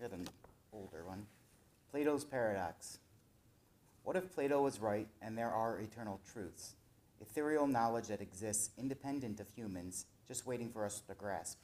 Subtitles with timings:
[0.00, 0.28] got an
[0.72, 1.26] older one.
[1.90, 2.98] Plato's Paradox.
[4.02, 6.74] What if Plato was right and there are eternal truths?
[7.20, 11.58] Ethereal knowledge that exists independent of humans, just waiting for us to grasp.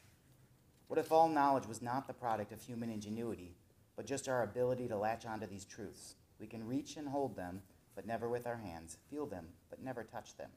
[0.87, 3.57] What if all knowledge was not the product of human ingenuity,
[3.97, 6.15] but just our ability to latch onto these truths?
[6.39, 7.63] We can reach and hold them,
[7.95, 10.51] but never with our hands, feel them, but never touch them.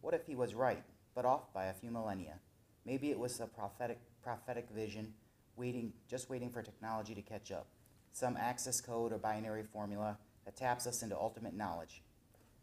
[0.00, 0.82] What if he was right,
[1.14, 2.38] but off by a few millennia?
[2.86, 5.12] Maybe it was a prophetic, prophetic vision,
[5.60, 7.66] waiting, just waiting for technology to catch up.
[8.12, 12.02] Some access code or binary formula that taps us into ultimate knowledge.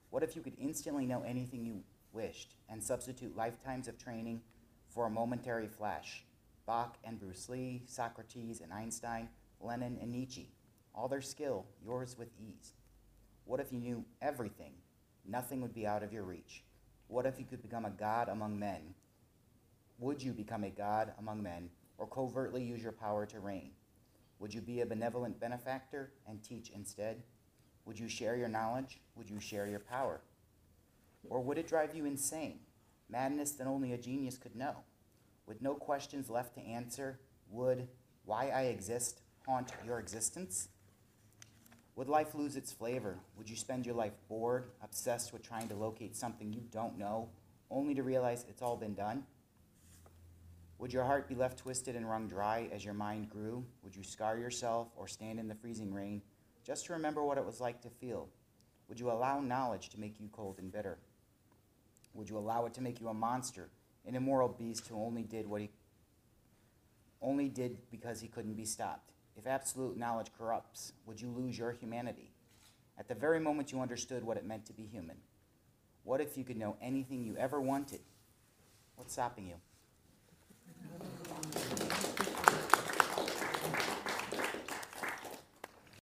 [0.10, 4.42] What if you could instantly know anything you wished and substitute lifetimes of training
[4.90, 6.24] for a momentary flash?
[6.66, 9.30] Bach and Bruce Lee, Socrates and Einstein,
[9.62, 10.50] Lenin and Nietzsche,
[10.96, 12.74] all their skill, yours with ease.
[13.46, 14.74] What if you knew everything?
[15.24, 16.64] Nothing would be out of your reach.
[17.10, 18.96] What if you could become a god among men?
[20.00, 23.72] Would you become a god among men or covertly use your power to reign?
[24.40, 27.24] Would you be a benevolent benefactor and teach instead?
[27.86, 29.00] Would you share your knowledge?
[29.16, 30.22] Would you share your power?
[31.30, 32.60] Or would it drive you insane?
[33.10, 34.78] Madness that only a genius could know.
[35.46, 37.88] With no questions left to answer, would
[38.26, 40.68] why I exist haunt your existence?
[41.96, 43.18] Would life lose its flavor?
[43.38, 47.30] Would you spend your life bored, obsessed with trying to locate something you don't know,
[47.72, 49.24] only to realize it's all been done?
[50.80, 53.66] Would your heart be left twisted and wrung dry as your mind grew?
[53.84, 56.22] Would you scar yourself or stand in the freezing rain
[56.64, 58.30] just to remember what it was like to feel?
[58.88, 61.00] Would you allow knowledge to make you cold and bitter?
[62.14, 63.70] Would you allow it to make you a monster,
[64.06, 65.70] an immoral beast who only did what he
[67.22, 69.14] only did because he couldn't be stopped?
[69.36, 72.32] If absolute knowledge corrupts, would you lose your humanity?
[73.00, 75.18] At the very moment you understood what it meant to be human,
[76.04, 78.02] what if you could know anything you ever wanted?
[78.96, 79.56] What's stopping you?